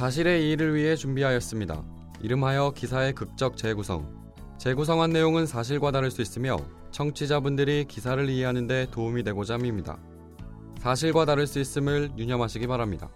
사실의 0.00 0.46
이의를 0.46 0.74
위해 0.74 0.96
준비하였습니다. 0.96 1.84
이름하여 2.22 2.70
기사의 2.70 3.12
극적 3.12 3.58
재구성. 3.58 4.32
재구성한 4.56 5.10
내용은 5.10 5.44
사실과 5.44 5.90
다를 5.90 6.10
수 6.10 6.22
있으며 6.22 6.56
청취자분들이 6.90 7.84
기사를 7.84 8.26
이해하는 8.26 8.66
데 8.66 8.86
도움이 8.90 9.22
되고자 9.24 9.56
합니다. 9.56 10.00
사실과 10.78 11.26
다를 11.26 11.46
수 11.46 11.60
있음을 11.60 12.12
유념하시기 12.16 12.66
바랍니다. 12.66 13.10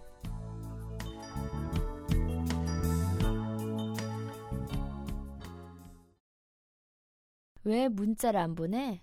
왜 7.63 7.87
문자를 7.87 8.39
안 8.39 8.53
보내? 8.53 9.01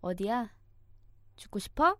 어디야? 0.00 0.54
죽고 1.34 1.58
싶어? 1.58 1.98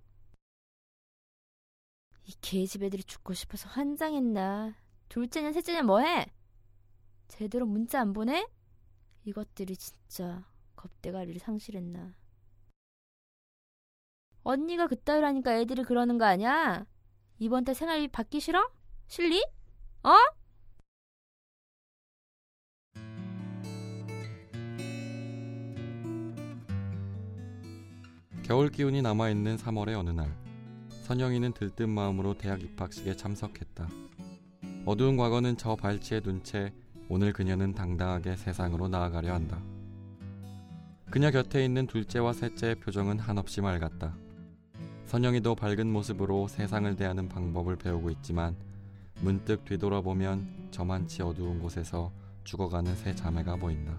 이 2.26 2.32
개집 2.40 2.84
애들이 2.84 3.02
죽고 3.02 3.34
싶어서 3.34 3.68
환장했나. 3.70 4.76
둘째냐 5.10 5.50
셋째냐 5.52 5.82
뭐해? 5.82 6.26
제대로 7.26 7.66
문자 7.66 8.00
안 8.00 8.12
보내? 8.12 8.46
이것들이 9.24 9.76
진짜 9.76 10.48
겁대가리를 10.76 11.40
상실했나. 11.40 12.14
언니가 14.44 14.86
그따위라니까 14.86 15.56
애들이 15.58 15.82
그러는 15.82 16.16
거 16.16 16.26
아니야? 16.26 16.86
이번 17.40 17.64
달 17.64 17.74
생활비 17.74 18.06
받기 18.06 18.38
싫어? 18.38 18.70
실리? 19.08 19.44
어? 20.04 20.14
겨울 28.44 28.70
기운이 28.70 29.02
남아있는 29.02 29.56
3월의 29.56 29.98
어느 29.98 30.10
날 30.10 30.32
선영이는 31.02 31.52
들뜬 31.52 31.90
마음으로 31.90 32.38
대학 32.38 32.62
입학식에 32.62 33.16
참석했다. 33.16 33.88
어두운 34.86 35.18
과거는 35.18 35.58
저 35.58 35.76
발치에 35.76 36.20
둔채 36.20 36.72
오늘 37.10 37.34
그녀는 37.34 37.74
당당하게 37.74 38.36
세상으로 38.36 38.88
나아가려 38.88 39.34
한다. 39.34 39.60
그녀 41.10 41.30
곁에 41.30 41.64
있는 41.64 41.86
둘째와 41.86 42.32
셋째의 42.32 42.76
표정은 42.76 43.18
한없이 43.18 43.60
맑았다. 43.60 44.14
선영이도 45.04 45.54
밝은 45.56 45.92
모습으로 45.92 46.48
세상을 46.48 46.96
대하는 46.96 47.28
방법을 47.28 47.76
배우고 47.76 48.10
있지만 48.10 48.56
문득 49.20 49.64
뒤돌아보면 49.66 50.68
저만치 50.70 51.22
어두운 51.22 51.58
곳에서 51.58 52.10
죽어가는 52.44 52.94
세 52.96 53.14
자매가 53.14 53.56
보인다. 53.56 53.98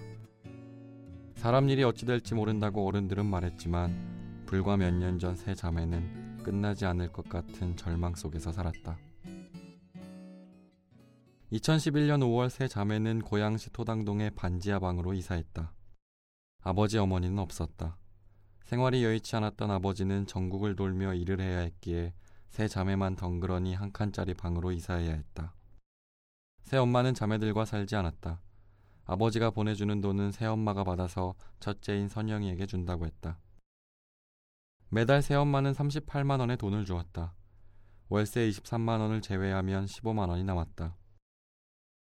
사람 1.36 1.70
일이 1.70 1.84
어찌 1.84 2.06
될지 2.08 2.34
모른다고 2.34 2.88
어른들은 2.88 3.26
말했지만 3.26 4.44
불과 4.48 4.78
몇 4.78 4.94
년전세 4.94 5.54
자매는 5.54 6.44
끝나지 6.44 6.86
않을 6.86 7.12
것 7.12 7.30
같은 7.30 7.76
절망 7.76 8.16
속에서 8.16 8.52
살았다. 8.52 9.11
2011년 11.52 12.22
5월 12.22 12.50
세 12.50 12.70
자매는 12.70 13.24
고양시 13.24 13.72
토당동의 13.72 14.32
반지하 14.32 14.80
방으로 14.80 15.14
이사했다. 15.14 15.74
아버지 16.62 16.98
어머니는 16.98 17.40
없었다. 17.40 17.98
생활이 18.64 19.04
여의치 19.04 19.36
않았던 19.36 19.70
아버지는 19.70 20.26
전국을 20.28 20.78
돌며 20.78 21.14
일을 21.14 21.42
해야 21.42 21.60
했기에 21.60 22.14
세 22.48 22.70
자매만 22.70 23.18
덩그러니 23.18 23.74
한 23.74 23.92
칸짜리 23.92 24.34
방으로 24.34 24.72
이사해야 24.72 25.12
했다. 25.12 25.54
새 26.64 26.78
엄마는 26.78 27.14
자매들과 27.14 27.66
살지 27.66 27.98
않았다. 27.98 28.40
아버지가 29.04 29.50
보내주는 29.52 30.00
돈은 30.00 30.32
새 30.32 30.46
엄마가 30.46 30.86
받아서 30.86 31.36
첫째인 31.60 32.08
선영이에게 32.08 32.66
준다고 32.66 33.06
했다. 33.06 33.40
매달 34.88 35.22
새 35.22 35.36
엄마는 35.36 35.74
38만 35.74 36.40
원의 36.40 36.56
돈을 36.56 36.86
주었다. 36.86 37.34
월세 38.08 38.48
23만 38.50 39.02
원을 39.02 39.22
제외하면 39.22 39.86
15만 39.86 40.30
원이 40.30 40.46
남았다. 40.46 40.96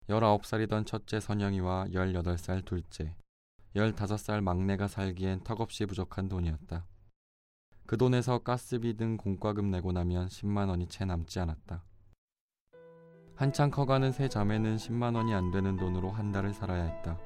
19살이던 0.09 0.85
첫째 0.85 1.19
선영이와 1.19 1.87
18살 1.91 2.63
둘째, 2.63 3.15
15살 3.75 4.41
막내가 4.41 4.87
살기엔 4.87 5.43
턱없이 5.43 5.85
부족한 5.85 6.29
돈이었다. 6.29 6.85
그 7.85 7.97
돈에서 7.97 8.39
가스비 8.39 8.95
등 8.95 9.17
공과금 9.17 9.69
내고 9.69 9.91
나면 9.91 10.27
10만 10.27 10.69
원이 10.69 10.87
채 10.87 11.05
남지 11.05 11.39
않았다. 11.39 11.83
한창 13.35 13.69
커가는 13.69 14.11
세 14.11 14.27
자매는 14.29 14.77
10만 14.77 15.15
원이 15.15 15.33
안 15.33 15.51
되는 15.51 15.75
돈으로 15.77 16.09
한 16.09 16.31
달을 16.31 16.53
살아야 16.53 16.83
했다. 16.83 17.19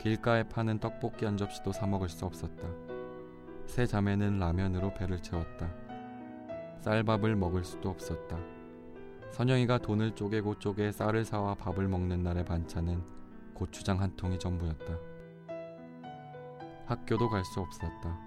길가에 0.00 0.48
파는 0.48 0.78
떡볶이 0.78 1.24
한 1.24 1.36
접시도 1.36 1.72
사 1.72 1.86
먹을 1.86 2.08
수 2.08 2.24
없었다. 2.24 2.68
세 3.66 3.86
자매는 3.86 4.38
라면으로 4.38 4.94
배를 4.94 5.20
채웠다. 5.20 5.72
쌀밥을 6.80 7.36
먹을 7.36 7.64
수도 7.64 7.90
없었다. 7.90 8.61
선영이가 9.32 9.78
돈을 9.78 10.14
쪼개고 10.14 10.58
쪼개 10.58 10.92
쌀을 10.92 11.24
사와 11.24 11.54
밥을 11.54 11.88
먹는 11.88 12.22
날의 12.22 12.44
반찬은 12.44 13.02
고추장 13.54 13.98
한 13.98 14.14
통이 14.14 14.38
전부였다. 14.38 14.94
학교도 16.84 17.30
갈 17.30 17.42
수 17.42 17.60
없었다. 17.60 18.18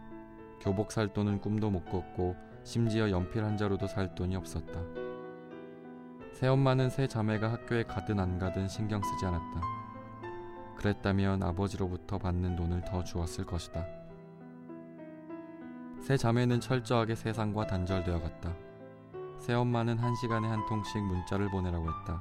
교복 0.62 0.92
살 0.92 1.14
돈은 1.14 1.42
꿈도 1.42 1.70
못 1.70 1.86
꿨고 1.86 2.36
심지어 2.64 3.12
연필 3.12 3.44
한 3.44 3.56
자루도 3.56 3.86
살 3.86 4.16
돈이 4.16 4.36
없었다. 4.36 4.82
새엄마는 6.34 6.90
새 6.90 7.08
자매가 7.08 7.52
학교에 7.52 7.84
가든 7.84 8.20
안 8.20 8.40
가든 8.40 8.68
신경 8.68 9.00
쓰지 9.04 9.28
않았다. 9.28 9.62
그랬다면 10.76 11.44
아버지로부터 11.44 12.18
받는 12.18 12.56
돈을 12.56 12.84
더 12.84 13.04
주었을 13.04 13.46
것이다. 13.46 13.86
새 16.02 16.18
자매는 16.18 16.62
철저하게 16.62 17.14
세상과 17.14 17.68
단절되어 17.68 18.20
갔다. 18.22 18.56
새엄마는 19.46 20.00
한 20.00 20.16
시간에 20.16 20.48
한 20.48 20.66
통씩 20.66 21.04
문자를 21.04 21.52
보내라고 21.52 21.88
했다. 21.88 22.20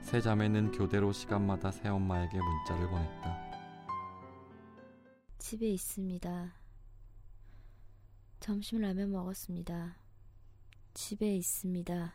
새 0.00 0.18
자매는 0.18 0.72
교대로 0.72 1.12
시간마다 1.12 1.70
새엄마에게 1.70 2.38
문자를 2.38 2.88
보냈다. 2.88 3.38
집에 5.36 5.68
있습니다. 5.68 6.54
점심 8.40 8.80
라면 8.80 9.12
먹었습니다. 9.12 9.96
집에 10.94 11.36
있습니다. 11.36 12.14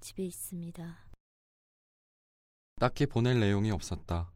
집에 0.00 0.24
있습니다. 0.24 0.96
딱히 2.80 3.06
보낼 3.06 3.38
내용이 3.38 3.70
없었다. 3.70 4.32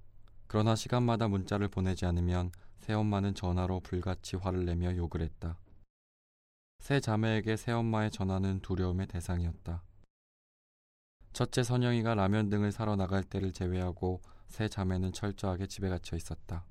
그러나 0.46 0.76
시간마다 0.76 1.26
문자를 1.26 1.66
보내지 1.66 2.06
않으면 2.06 2.52
새엄마는 2.78 3.34
전화로 3.34 3.80
불같이 3.80 4.36
화를 4.36 4.66
내며 4.66 4.94
욕을 4.94 5.20
했다. 5.22 5.58
새 6.90 6.98
자매에게 6.98 7.56
새엄마의 7.56 8.10
전화는 8.10 8.62
두려움의 8.62 9.06
대상이었다. 9.06 9.84
첫째 11.32 11.62
선영이가 11.62 12.16
라면 12.16 12.50
등을 12.50 12.72
사러 12.72 12.96
나갈 12.96 13.22
때를 13.22 13.52
제외하고 13.52 14.20
새 14.48 14.66
자매는 14.66 15.12
철저하게 15.12 15.68
집에 15.68 15.88
갇혀 15.88 16.16
있었다. 16.16 16.64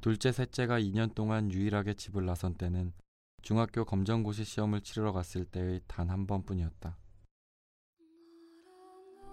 둘째, 0.00 0.32
셋째가 0.32 0.80
2년 0.80 1.14
동안 1.14 1.52
유일하게 1.52 1.92
집을 1.92 2.24
나선 2.24 2.54
때는 2.54 2.94
중학교 3.42 3.84
검정고시 3.84 4.42
시험을 4.44 4.80
치르러 4.80 5.12
갔을 5.12 5.44
때의 5.44 5.82
단 5.86 6.08
한 6.08 6.26
번뿐이었다. 6.26 6.96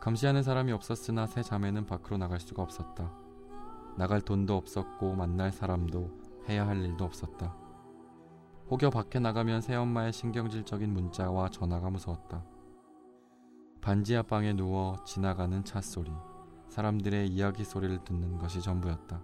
감시하는 0.02 0.44
사람이 0.44 0.74
없었으나 0.74 1.28
새 1.28 1.44
자매는 1.44 1.86
밖으로 1.86 2.18
나갈 2.18 2.42
수가 2.42 2.62
없었다. 2.62 3.09
나갈 3.98 4.20
돈도 4.20 4.53
없었고 4.53 5.16
만날 5.16 5.53
사람도 5.53 6.44
해야 6.50 6.68
할 6.68 6.84
일도 6.84 7.06
없었다. 7.06 7.60
혹여 8.72 8.90
밖에 8.90 9.20
나가면 9.20 9.59
새엄마의 9.59 10.14
신경질적인 10.14 10.94
문자와 10.94 11.50
전화가 11.50 11.90
무서웠다. 11.90 12.42
반지 13.82 14.14
하방에 14.14 14.54
누워 14.54 14.96
지나가는 15.04 15.62
차 15.66 15.82
소리, 15.82 16.09
사람들의 16.70 17.28
이야기 17.28 17.66
소리를 17.66 18.02
듣는 18.06 18.38
것이 18.38 18.62
전부였다. 18.62 19.22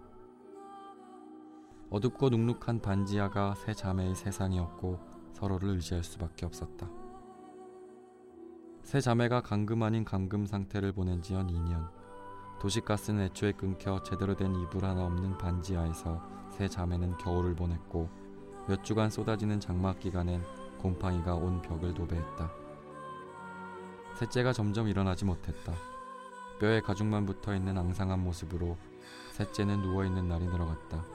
어둡고 1.89 2.27
눅눅한 2.27 2.81
반지하가 2.81 3.55
새 3.55 3.73
자매의 3.73 4.15
세상이었고 4.15 4.99
서로를 5.31 5.69
의지할 5.69 6.03
수밖에 6.03 6.45
없었다. 6.45 6.89
새 8.83 8.99
자매가 8.99 9.43
감금 9.43 9.81
아닌 9.81 10.03
감금 10.03 10.45
상태를 10.45 10.91
보낸 10.91 11.21
지연 11.21 11.47
2년. 11.47 11.89
도시가스는 12.59 13.21
애초에 13.27 13.53
끊겨 13.53 14.03
제대로 14.03 14.35
된 14.35 14.53
이불 14.55 14.83
하나 14.83 15.05
없는 15.05 15.37
반지하에서 15.37 16.21
새 16.49 16.67
자매는 16.67 17.17
겨울을 17.19 17.55
보냈고 17.55 18.26
몇 18.67 18.83
주간 18.83 19.09
쏟아지는 19.09 19.61
장막 19.61 19.99
기간엔 19.99 20.43
곰팡이가 20.79 21.35
온 21.35 21.61
벽을 21.61 21.93
도배했다. 21.93 22.51
셋째가 24.15 24.51
점점 24.51 24.89
일어나지 24.89 25.23
못했다. 25.23 25.73
뼈에 26.59 26.81
가죽만 26.81 27.25
붙어 27.25 27.55
있는 27.55 27.77
앙상한 27.77 28.21
모습으로 28.23 28.77
셋째는 29.31 29.81
누워 29.81 30.03
있는 30.03 30.27
날이 30.27 30.45
늘어갔다. 30.47 31.05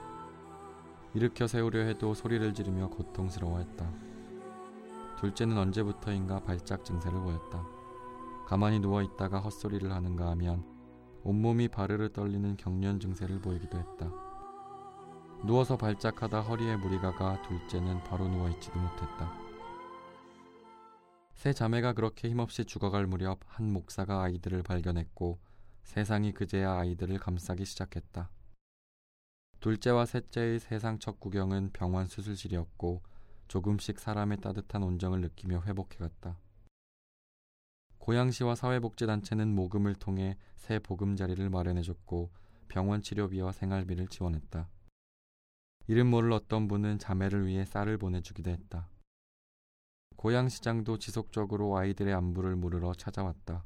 일으켜 1.13 1.45
세우려 1.45 1.81
해도 1.81 2.15
소리를 2.15 2.53
지르며 2.55 2.89
고통스러워했다. 2.89 3.91
둘째는 5.19 5.57
언제부터인가 5.57 6.39
발작 6.39 6.83
증세를 6.83 7.19
보였다. 7.19 7.63
가만히 8.47 8.79
누워 8.79 9.03
있다가 9.03 9.39
헛소리를 9.39 9.91
하는가 9.91 10.29
하면 10.31 10.63
온몸이 11.23 11.67
바르르 11.67 12.11
떨리는 12.11 12.57
경련 12.57 12.99
증세를 12.99 13.41
보이기도 13.41 13.77
했다. 13.77 14.32
누워서 15.45 15.75
발작하다 15.75 16.39
허리에 16.39 16.77
무리가 16.77 17.13
가 17.15 17.41
둘째는 17.41 18.01
바로 18.05 18.29
누워있지도 18.29 18.79
못했다. 18.79 19.33
세 21.33 21.51
자매가 21.51 21.91
그렇게 21.93 22.29
힘없이 22.29 22.63
죽어갈 22.63 23.07
무렵 23.07 23.39
한 23.47 23.73
목사가 23.73 24.23
아이들을 24.23 24.63
발견했고 24.63 25.39
세상이 25.83 26.31
그제야 26.31 26.77
아이들을 26.77 27.19
감싸기 27.19 27.65
시작했다. 27.65 28.29
둘째와 29.59 30.05
셋째의 30.05 30.61
세상 30.61 30.97
첫 30.99 31.19
구경은 31.19 31.71
병원 31.73 32.07
수술실이었고 32.07 33.01
조금씩 33.49 33.99
사람의 33.99 34.37
따뜻한 34.39 34.81
온정을 34.81 35.19
느끼며 35.19 35.63
회복해갔다. 35.63 36.37
고양시와 37.97 38.55
사회복지단체는 38.55 39.53
모금을 39.53 39.95
통해 39.95 40.37
새 40.55 40.79
보금자리를 40.79 41.49
마련해줬고 41.49 42.31
병원 42.69 43.01
치료비와 43.01 43.51
생활비를 43.51 44.07
지원했다. 44.07 44.69
이름 45.87 46.07
모를 46.09 46.31
어떤 46.31 46.67
분은 46.67 46.99
자매를 46.99 47.45
위해 47.45 47.65
쌀을 47.65 47.97
보내주기도 47.97 48.49
했다. 48.51 48.89
고양 50.15 50.47
시장도 50.47 50.99
지속적으로 50.99 51.77
아이들의 51.77 52.13
안부를 52.13 52.55
물으러 52.55 52.93
찾아왔다. 52.93 53.65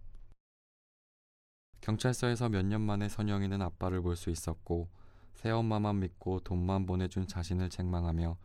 경찰서에서 1.81 2.49
몇 2.49 2.63
년 2.65 2.81
만에 2.81 3.07
선영이는 3.07 3.61
아빠를 3.61 4.01
볼 4.01 4.15
수 4.15 4.29
있었고 4.31 4.89
새엄마만 5.35 5.99
믿고 5.99 6.39
돈만 6.39 6.87
보내준 6.87 7.27
자신을 7.27 7.69
책망하며 7.69 8.37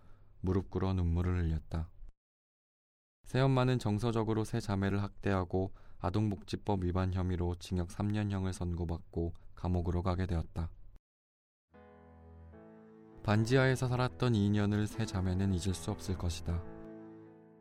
무릎 0.42 0.70
꿇어 0.70 0.92
눈물을 0.92 1.42
흘렸다. 1.42 1.88
새엄마는 3.24 3.78
정서적으로 3.78 4.44
새 4.44 4.60
자매를 4.60 5.02
학대하고 5.02 5.72
아동복지법 6.00 6.84
위반 6.84 7.14
혐의로 7.14 7.54
징역 7.58 7.88
3년형을 7.88 8.52
선고받고 8.52 9.32
감옥으로 9.54 10.02
가게 10.02 10.26
되었다. 10.26 10.68
반지하에서 13.22 13.86
살았던 13.86 14.32
2년을 14.32 14.86
새 14.86 15.06
자매는 15.06 15.54
잊을 15.54 15.74
수 15.74 15.92
없을 15.92 16.18
것이다. 16.18 16.60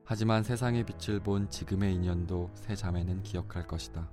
하지만 0.03 0.41
세상의 0.41 0.83
빛을 0.85 1.19
본 1.19 1.49
지금의 1.51 1.93
인연도 1.93 2.49
새 2.55 2.75
자매는 2.75 3.21
기억할 3.21 3.67
것이다. 3.67 4.09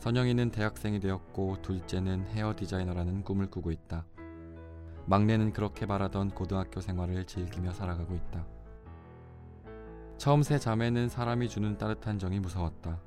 선영이는 0.00 0.50
대학생이 0.50 1.00
되었고 1.00 1.62
둘째는 1.62 2.26
헤어 2.28 2.54
디자이너라는 2.54 3.24
꿈을 3.24 3.50
꾸고 3.50 3.70
있다. 3.70 4.04
막내는 5.06 5.54
그렇게 5.54 5.86
바라던 5.86 6.32
고등학교 6.32 6.82
생활을 6.82 7.24
즐기며 7.24 7.72
살아가고 7.72 8.14
있다. 8.14 8.46
처음 10.18 10.42
새 10.42 10.58
자매는 10.58 11.08
사람이 11.08 11.48
주는 11.48 11.78
따뜻한 11.78 12.18
정이 12.18 12.40
무서웠다. 12.40 13.00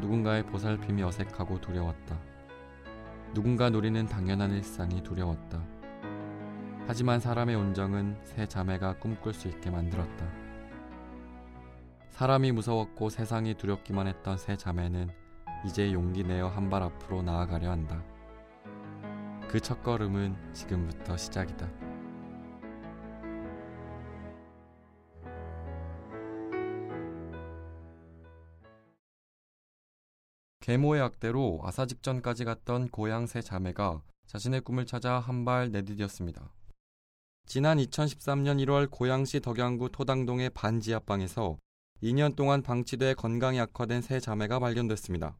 누군가의 0.00 0.44
보살핌이 0.44 1.02
어색하고 1.02 1.62
두려웠다. 1.62 2.20
누군가 3.32 3.70
누리는 3.70 4.06
당연한 4.06 4.52
일상이 4.52 5.02
두려웠다. 5.02 5.75
하지만 6.86 7.18
사람의 7.18 7.56
온정은 7.56 8.16
새 8.24 8.46
자매가 8.46 8.98
꿈꿀 8.98 9.34
수 9.34 9.48
있게 9.48 9.70
만들었다. 9.70 10.26
사람이 12.10 12.52
무서웠고 12.52 13.10
세상이 13.10 13.54
두렵기만 13.54 14.06
했던 14.06 14.38
새 14.38 14.56
자매는 14.56 15.10
이제 15.66 15.92
용기 15.92 16.22
내어 16.22 16.48
한 16.48 16.70
발 16.70 16.82
앞으로 16.82 17.22
나아가려 17.22 17.70
한다. 17.70 18.02
그 19.48 19.60
첫걸음은 19.60 20.52
지금부터 20.52 21.16
시작이다. 21.16 21.68
계모의 30.60 31.00
악대로 31.00 31.60
아사 31.62 31.86
직전까지 31.86 32.44
갔던 32.44 32.88
고향 32.88 33.26
새 33.26 33.40
자매가 33.40 34.02
자신의 34.26 34.62
꿈을 34.62 34.84
찾아 34.86 35.18
한 35.20 35.44
발 35.44 35.70
내디뎠습니다. 35.70 36.55
지난 37.48 37.78
2013년 37.78 38.60
1월 38.66 38.90
고양시 38.90 39.38
덕양구 39.38 39.90
토당동의 39.92 40.50
반지하방에서 40.50 41.56
2년 42.02 42.34
동안 42.34 42.60
방치돼 42.60 43.14
건강이 43.14 43.60
악화된 43.60 44.02
새 44.02 44.18
자매가 44.18 44.58
발견됐습니다. 44.58 45.36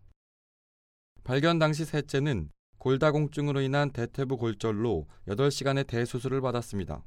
발견 1.25 1.58
당시 1.58 1.85
셋째는 1.85 2.50
골다공증으로 2.79 3.61
인한 3.61 3.91
대퇴부 3.91 4.37
골절로 4.37 5.08
8시간의 5.26 5.88
대수술을 5.88 6.41
받았습니다. 6.41 7.05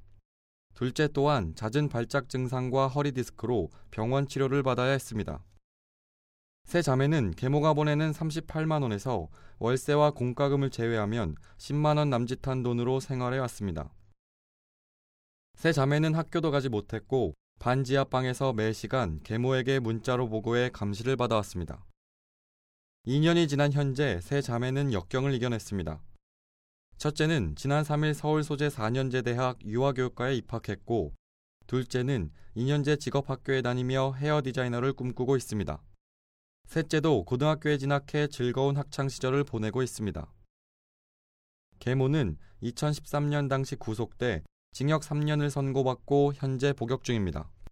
둘째 0.75 1.07
또한 1.07 1.55
잦은 1.55 1.87
발작 1.87 2.27
증상과 2.27 2.89
허리 2.89 3.13
디스크로 3.13 3.69
병원 3.91 4.27
치료를 4.27 4.63
받아야 4.63 4.91
했습니다. 4.91 5.45
새 6.65 6.81
자매는 6.81 7.31
계모가 7.37 7.73
보내는 7.73 8.11
38만 8.11 8.81
원에서 8.81 9.29
월세와 9.59 10.11
공과금을 10.11 10.69
제외하면 10.69 11.35
10만 11.57 11.97
원 11.97 12.09
남짓한 12.09 12.63
돈으로 12.63 12.99
생활해 12.99 13.39
왔습니다. 13.39 13.93
새 15.59 15.73
자매는 15.73 16.15
학교도 16.15 16.51
가지 16.51 16.69
못했고 16.69 17.33
반 17.59 17.83
지하방에서 17.83 18.53
매 18.53 18.71
시간 18.71 19.19
계모에게 19.23 19.79
문자로 19.79 20.29
보고해 20.29 20.69
감시를 20.69 21.17
받아왔습니다. 21.17 21.85
2년이 23.05 23.49
지난 23.49 23.73
현재 23.73 24.21
세 24.21 24.41
자매는 24.41 24.93
역경을 24.93 25.33
이겨냈습니다. 25.33 26.01
첫째는 26.97 27.57
지난 27.57 27.83
3일 27.83 28.13
서울 28.13 28.41
소재 28.45 28.69
4년제 28.69 29.25
대학 29.25 29.61
유아교육과에 29.65 30.35
입학했고, 30.35 31.13
둘째는 31.67 32.31
2년제 32.55 32.97
직업학교에 32.97 33.61
다니며 33.61 34.13
헤어 34.13 34.41
디자이너를 34.41 34.93
꿈꾸고 34.93 35.35
있습니다. 35.35 35.83
셋째도 36.67 37.25
고등학교에 37.25 37.77
진학해 37.77 38.27
즐거운 38.31 38.77
학창 38.77 39.09
시절을 39.09 39.43
보내고 39.43 39.83
있습니다. 39.83 40.33
계모는 41.79 42.37
2013년 42.63 43.49
당시 43.49 43.75
구속돼 43.75 44.43
징역 44.71 45.01
3년을 45.01 45.49
선고받고 45.49 46.33
현재 46.35 46.73
복역 46.73 47.03
중입니다. 47.03 47.49